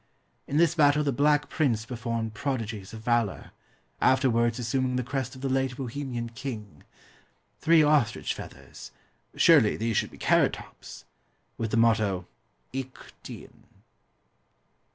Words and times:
In 0.47 0.57
this 0.57 0.73
battle 0.73 1.03
the 1.03 1.11
Black 1.11 1.47
Prince 1.47 1.85
performed 1.85 2.33
prodigies 2.33 2.91
of 2.91 3.01
valour, 3.01 3.51
afterwards 4.01 4.57
assuming 4.57 4.95
the 4.95 5.03
crest 5.03 5.35
of 5.35 5.41
the 5.41 5.47
late 5.47 5.77
Bohemian 5.77 6.29
King 6.29 6.83
three 7.59 7.83
ostrich 7.83 8.33
feathers 8.33 8.89
(surely 9.35 9.77
these 9.77 9.95
should 9.97 10.09
be 10.09 10.17
carrot 10.17 10.53
tops?) 10.53 11.05
with 11.55 11.69
the 11.69 11.77
motto 11.77 12.25
"Ich 12.73 13.13
Dien." 13.21 13.65